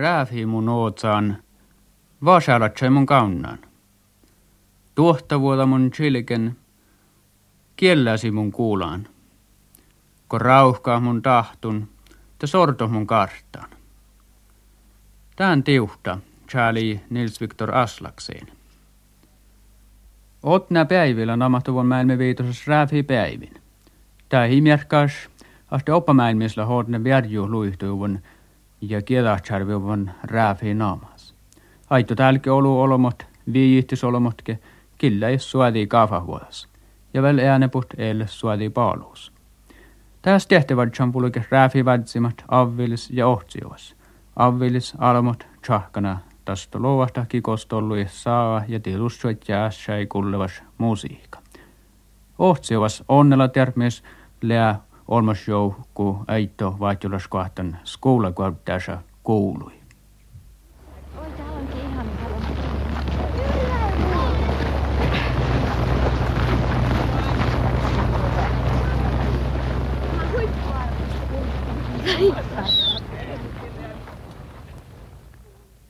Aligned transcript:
rääfi 0.00 0.46
mun 0.46 0.68
ootsaan, 0.68 1.36
vaasalatsai 2.24 2.90
mun 2.90 3.06
kaunan. 3.06 3.58
Tuohtavuota 4.94 5.66
mun 5.66 5.90
chilken, 5.90 6.56
kielläsi 7.76 8.30
mun 8.30 8.52
kuulaan. 8.52 9.08
Kun 10.28 10.40
rauhkaa 10.40 11.00
mun 11.00 11.22
tahtun, 11.22 11.88
te 12.38 12.46
sorto 12.46 12.88
mun 12.88 13.06
karttaan. 13.06 13.70
Tään 15.36 15.62
tiuhta, 15.64 16.18
Charlie 16.48 17.00
Nils 17.10 17.40
Victor 17.40 17.74
Aslakseen. 17.74 18.46
Otna 20.42 20.84
päivillä 20.84 21.36
namatuvon 21.36 21.86
maailman 21.86 22.18
viitosas 22.18 22.66
rääfi 22.66 23.02
päivin. 23.02 23.54
Tää 24.28 24.46
himjärkas, 24.46 25.12
asti 25.70 25.90
oppamäilmisellä 25.92 26.66
hodne 26.66 27.04
värju 27.04 27.50
ja 28.80 29.02
kielahtsarvivun 29.02 30.10
rääfi 30.24 30.74
naamas. 30.74 31.34
Aitto 31.90 32.14
täälke 32.14 32.50
olu 32.50 32.80
olomot, 32.80 33.26
viihtis 33.52 34.04
olomotke, 34.04 34.58
killä 34.98 35.28
ei 35.28 35.38
suodi 35.38 35.86
kaafahuodas. 35.86 36.68
Ja 37.14 37.22
väl 37.22 37.38
ääneput 37.38 37.86
eille 37.98 38.26
suodi 38.26 38.70
paaluus. 38.70 39.32
Tästä 40.22 40.48
tehtävät 40.48 40.92
champuluke 40.92 41.44
rääfi 41.50 41.84
vädzimat 41.84 42.44
avvilis 42.48 43.10
ja 43.10 43.26
ohtsioas. 43.26 43.96
Avvilis 44.36 44.94
almot 44.98 45.46
tjahkana 45.66 46.18
tästä 46.44 46.78
luovasta 46.78 47.26
kikostollu 47.28 47.94
saa 48.06 48.62
ja 48.68 48.80
tilussuet 48.80 49.48
jäässä 49.48 49.92
kullevas 50.08 50.62
musiikka. 50.78 51.38
Ohtsioas 52.38 53.04
onnella 53.08 53.48
termies 53.48 54.02
lää 54.42 54.80
olmas 55.10 55.48
joukku 55.48 56.24
äitto 56.28 56.76
vaihtulas 56.80 57.28
skuulla 57.84 58.32
tässä 58.64 58.98
kuului. 59.22 59.72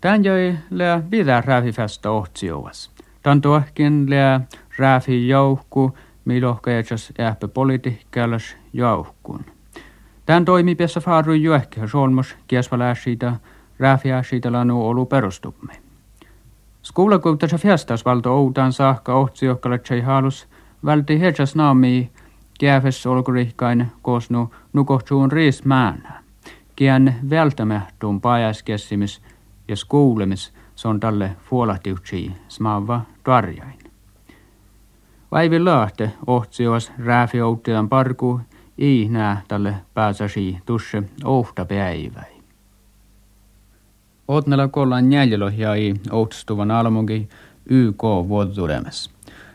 Tän 0.00 0.24
joi 0.24 0.54
lää 0.70 1.02
vidä 1.10 1.42
rääfifästä 1.46 2.10
ohtsioas. 2.10 2.90
Tän 3.22 3.40
tuohkin 3.40 4.10
lää 4.10 4.40
rääfi 4.78 5.28
joukku, 5.28 5.98
milohkajatsas 6.24 7.12
ähpä 7.20 7.48
politiikkallas 7.48 8.56
joukkun. 8.72 9.44
Tän 10.26 10.44
toimipiessä 10.44 11.00
faaru 11.00 11.32
juohkia 11.32 11.88
solmos 11.88 12.36
kiesvalääsiitä 12.46 13.32
rääfiäsiitä 13.78 14.52
lanu 14.52 14.86
olu 14.86 15.06
perustumme. 15.06 15.72
Skuulakuuttasa 16.82 17.58
fiestas 17.58 18.04
valto 18.04 18.36
outaan 18.36 18.72
saakka 18.72 19.14
ohtsiokkalatsai 19.14 20.00
halus 20.00 20.48
välti 20.84 21.20
hetsas 21.20 21.54
naami 21.56 22.10
kääfes 22.60 23.06
olkurihkain 23.06 23.86
kosnu 24.02 24.54
nukohtsuun 24.72 25.32
riismäänä. 25.32 26.22
Kien 26.76 27.14
välttämähtuun 27.30 28.20
pajaskessimis 28.20 29.22
ja 29.68 29.76
skuulemis 29.76 30.52
se 30.74 30.88
on 30.88 31.00
tälle 31.00 31.36
fuolahtiutsii 31.44 32.32
smaava 32.48 33.00
tarjain. 33.24 33.81
Vaivi 35.32 35.60
lahte 35.60 36.12
ohtsioas 36.26 36.92
rääfiouttilan 36.98 37.88
parku 37.88 38.40
ei 38.78 39.08
nää 39.10 39.42
tälle 39.48 39.74
pääsäsi 39.94 40.58
tusse 40.66 41.02
ohta 41.24 41.64
päiväi. 41.64 42.42
Otnella 44.28 44.68
kollan 44.68 45.12
jäljellä 45.12 45.52
ei 45.74 45.94
ohtstuvan 46.10 46.70
almongi 46.70 47.28
YK 47.66 48.02
vuotulemes. 48.02 49.10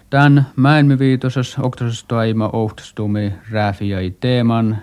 Tän 0.09 0.47
mäelmiviitosas 0.55 1.57
oktosas 1.61 2.03
toima 2.03 2.49
ohtstumi 2.53 3.33
rääfiai 3.51 4.11
teeman 4.19 4.77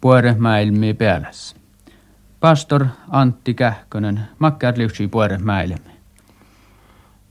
puore 0.00 0.34
mäelmi 0.38 0.94
pääläs. 0.94 1.56
Pastor 2.40 2.86
Antti 3.10 3.54
Kähkönen, 3.54 4.20
makkar 4.38 4.74
liuksi 4.76 5.08
puore 5.08 5.38
mäelmi. 5.38 5.94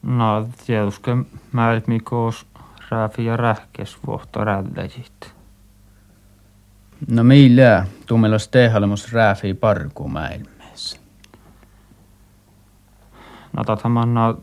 No, 0.03 0.47
tietysti 0.65 1.11
mäelmi 1.51 1.99
koos 1.99 2.45
rääfi 2.93 3.25
ja 3.25 3.37
rähkes 3.37 3.97
vuotta 4.07 4.43
rädläjit. 4.43 5.33
No 7.07 7.23
millä 7.23 7.85
tumelas 8.05 8.47
tehalemus 8.47 9.13
rääfi 9.13 9.53
parku 9.53 10.07
mäelmeessä? 10.07 10.99
No 13.57 13.63
tathaman 13.63 14.13
no, 14.13 14.41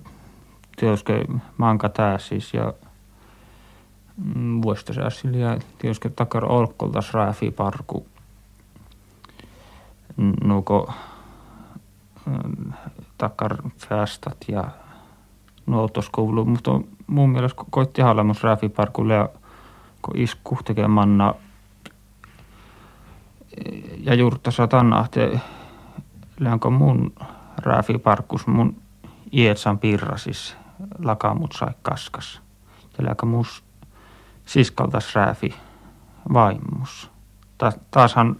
tietysti 0.76 1.12
manka 1.58 1.88
tää 1.88 2.18
siis 2.18 2.54
ja 2.54 2.74
vuostasääsillä 4.62 5.38
ja 5.38 5.58
tietysti 5.78 6.10
takar 6.10 6.44
olkoltas 6.44 7.14
rääfi 7.14 7.50
parku 7.50 8.06
nuko 10.44 10.92
takar 13.18 13.56
fästat 13.78 14.36
ja 14.48 14.64
nuotoskoulu, 15.70 16.44
mutta 16.44 16.80
mun 17.06 17.30
mielestä 17.30 17.64
koitti 17.70 18.02
halemus 18.02 18.42
rääfiparkulle 18.42 19.14
ja 19.14 19.28
kun 20.02 20.18
isku 20.18 20.58
tekee 20.64 20.88
manna 20.88 21.34
ja 23.98 24.14
juurta 24.14 24.50
satan 24.50 24.92
ahte 24.92 25.40
länkö 26.40 26.70
mun 26.70 27.12
rääfiparkus 27.58 28.46
mun 28.46 28.76
ietsan 29.32 29.78
pirrasis 29.78 30.56
lakamut 30.98 31.52
sai 31.52 31.68
kaskas. 31.82 32.40
Ja 32.98 33.04
länkö 33.04 33.26
mus 33.26 33.64
siskaltas 34.46 35.14
rääfi 35.14 35.54
vaimus. 36.32 37.10
Ta, 37.58 37.72
taashan 37.90 38.36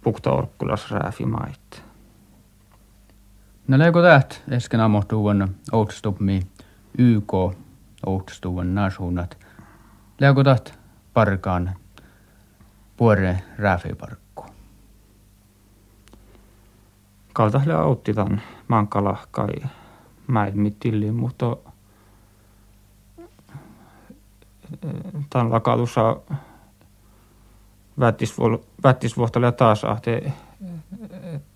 pukta 0.00 0.32
orkkulas 0.32 0.90
rääfi 0.90 1.26
mait. 1.26 1.89
No 3.70 3.78
lego 3.78 4.02
täht 4.02 4.34
esken 4.50 4.80
ammohtuvan 4.80 5.56
outstupmi 5.72 6.40
YK 6.98 7.32
outstuvan 8.06 8.74
nasuunat. 8.74 9.38
Lego 10.20 10.44
täht 10.44 10.70
parkaan 11.14 11.74
puore 12.96 13.42
rääfiparkku. 13.58 14.44
Kaltahle 17.32 17.74
autti 17.74 18.14
tämän 18.14 18.42
mankalahkai 18.68 19.54
mäilmittilli, 20.26 21.12
mutta 21.12 21.56
tämän 25.30 25.52
lakatussa 25.52 26.16
vättisvuohtalla 28.82 29.52
taas 29.52 29.84
ahte 29.84 30.32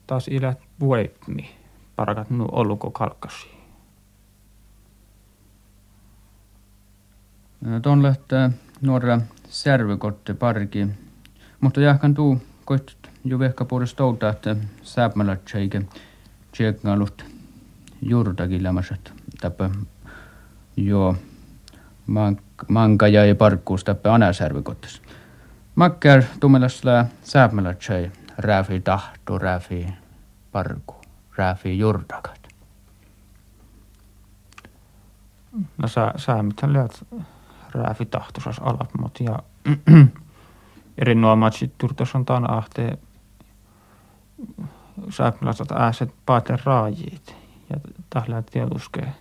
taas 0.07 0.29
ilät 0.29 0.59
vuoipmi 0.81 1.64
parakat 1.97 2.31
nu 2.31 2.47
olluko 2.53 2.91
kalkkasi. 2.91 3.47
No, 7.61 7.81
Tuon 7.81 8.03
lähtee 8.03 8.51
nuora 8.81 9.21
särvykotte 9.49 10.35
parki, 10.35 10.87
mutta 11.61 11.81
jahkan 11.81 12.15
tuu 12.15 12.43
koit 12.65 12.97
jo 13.25 13.39
vehka 13.39 13.65
puolesta 13.65 13.97
touta, 13.97 14.29
että 14.29 14.57
sääpmällä 14.83 15.37
tseike 15.37 15.83
tsekkailut 16.53 17.25
juurtakin 18.03 18.63
lämmäset 18.63 19.13
täppä 19.41 19.71
jo 20.77 21.17
manka 22.69 23.09
ja 23.09 23.35
parkkuus 23.35 23.85
täppä 23.85 24.15
anasärvykottes. 24.15 25.03
Makker 25.75 26.23
tumelas 26.41 26.85
lää 26.85 27.07
sääpmällä 27.23 27.75
tsei 27.75 28.11
rääfi 28.39 28.81
tahto, 28.81 29.39
rääfi 29.39 29.87
parku, 30.53 31.04
rääfi 31.37 31.79
jurtakat. 31.79 32.49
No 35.79 35.89
sä, 35.89 36.13
sä 36.17 36.43
mitä 36.43 36.73
löydät 36.73 37.07
rääfi 37.71 38.07
tahtusas 38.07 38.59
alapmot 38.59 39.21
ja 39.21 39.39
erinomaisesti 40.99 41.75
turtos 41.79 42.15
on 42.15 42.25
tämän 42.25 42.51
ahteen 42.51 42.99
sääpmäläiset 45.11 45.73
ääset 45.73 46.15
paaten 46.27 46.59
raajit 46.65 47.37
ja 47.71 47.77
tällä 48.11 48.43
tietuske 48.43 49.13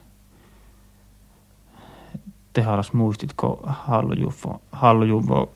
tehalas 2.53 2.93
muistitko 2.93 3.59
hallujufo, 3.65 4.61
hallujufo 4.71 5.53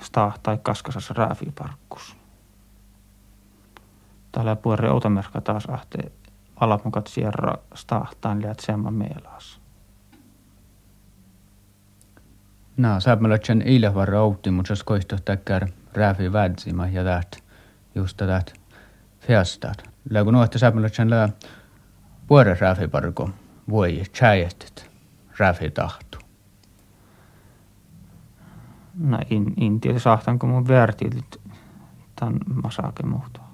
sta 0.00 0.32
tai 0.42 0.58
kaskasassa 0.62 1.14
rääfiparkkus. 1.14 2.19
Täällä 4.32 4.56
puolelle 4.56 4.90
outamerkka 4.90 5.40
taas 5.40 5.66
ahte 5.66 5.98
alamukat 6.56 7.06
sierra 7.06 7.54
stahtaan 7.74 8.42
liät 8.42 8.60
semman 8.60 8.94
meelas. 8.94 9.60
No, 12.76 13.00
sääpmällä 13.00 13.38
sen 13.42 13.62
ilahvarra 13.62 14.22
outti, 14.22 14.50
mutta 14.50 14.74
se 14.74 14.84
koistu 14.84 15.16
täkkär 15.24 15.68
rääfi 15.92 16.32
vädsima 16.32 16.86
ja 16.86 17.04
täht 17.04 17.36
just 17.94 18.16
tätä 18.16 18.42
fiastat. 19.20 19.90
Lägu 20.10 20.30
nuotta 20.30 20.58
säpälötsän 20.58 21.10
lää 21.10 21.28
puore 22.26 22.56
rääfiparko 22.60 23.30
voi 23.70 24.02
tjäjästit 24.18 24.90
rääfi 25.38 25.70
tahtu. 25.70 26.18
No 28.98 29.18
in, 29.30 29.54
in 29.56 29.80
tiedä 29.80 29.98
saahtanko 29.98 30.46
mun 30.46 30.68
vertilit 30.68 31.40
tämän 32.16 32.38
masake 32.62 33.02
muuta. 33.02 33.49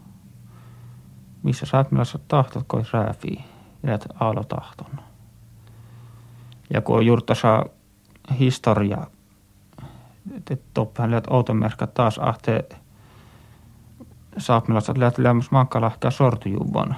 Missä 1.46 1.66
saat 1.66 1.90
millaista 1.90 2.18
tahtot 2.28 2.64
koi 2.66 2.82
rääfi 2.92 3.44
ja 3.82 3.98
aalo 4.20 4.44
tahton. 4.44 5.00
Ja 6.70 6.80
kun 6.80 7.06
juurta 7.06 7.34
saa 7.34 7.64
historia, 8.38 9.06
että 10.36 10.56
toppahan 10.74 11.10
liät 11.10 11.24
outomerkka 11.30 11.86
taas 11.86 12.18
ahte 12.18 12.68
saapmilaista 14.38 14.94
liät 14.96 15.18
lämmäs 15.18 15.50
mankkalahkaa 15.50 16.10
sortujuvon 16.10 16.94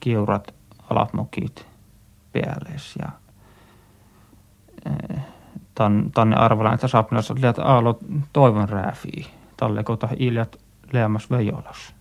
kiurat 0.00 0.54
alatmokit 0.90 1.66
päälles 2.32 2.96
ja 3.02 3.08
eh, 4.86 5.20
tan, 5.74 6.10
tanne 6.14 6.36
arvolaan, 6.36 6.74
että 6.74 6.88
saapmilaista 6.88 7.34
liät 7.40 7.58
aalo 7.58 7.98
toivon 8.32 8.68
rääfiä. 8.68 9.26
Talle 9.56 9.84
kota 9.84 10.08
iljat 10.16 10.56
leämäs 10.92 11.30
vejolas. 11.30 11.99